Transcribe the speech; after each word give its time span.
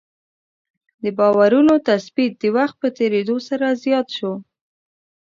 د 1.03 1.05
باورونو 1.17 1.73
تثبیت 1.87 2.33
د 2.39 2.43
وخت 2.57 2.75
په 2.81 2.87
تېرېدو 2.97 3.35
سره 3.47 3.67
زیات 3.83 4.07
شو. 4.17 4.33